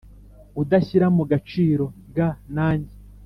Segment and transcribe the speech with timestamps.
[0.61, 2.17] udashyira mu gaciro g
[2.55, 2.93] nanjye